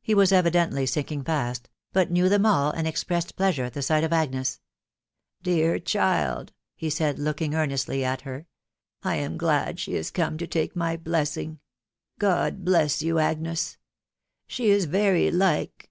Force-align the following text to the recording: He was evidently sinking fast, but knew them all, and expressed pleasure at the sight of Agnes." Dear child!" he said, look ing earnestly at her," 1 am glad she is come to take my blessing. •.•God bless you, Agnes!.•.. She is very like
He 0.00 0.14
was 0.14 0.30
evidently 0.30 0.86
sinking 0.86 1.24
fast, 1.24 1.68
but 1.92 2.12
knew 2.12 2.28
them 2.28 2.46
all, 2.46 2.70
and 2.70 2.86
expressed 2.86 3.34
pleasure 3.34 3.64
at 3.64 3.72
the 3.72 3.82
sight 3.82 4.04
of 4.04 4.12
Agnes." 4.12 4.60
Dear 5.42 5.80
child!" 5.80 6.52
he 6.76 6.88
said, 6.88 7.18
look 7.18 7.42
ing 7.42 7.56
earnestly 7.56 8.04
at 8.04 8.20
her," 8.20 8.46
1 9.02 9.14
am 9.16 9.36
glad 9.36 9.80
she 9.80 9.94
is 9.96 10.12
come 10.12 10.38
to 10.38 10.46
take 10.46 10.76
my 10.76 10.96
blessing. 10.96 11.50
•.•God 12.20 12.64
bless 12.64 13.02
you, 13.02 13.18
Agnes!.•.. 13.18 13.70
She 14.46 14.70
is 14.70 14.84
very 14.84 15.28
like 15.32 15.90